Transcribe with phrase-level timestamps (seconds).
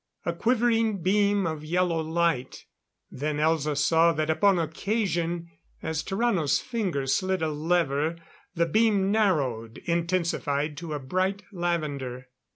[0.25, 2.65] A quivering beam of yellow light;
[3.11, 5.51] then Elza saw that upon occasion,
[5.83, 8.15] as Tarrano's finger slid a lever,
[8.55, 12.29] the beam narrowed, intensified to a bright lavender.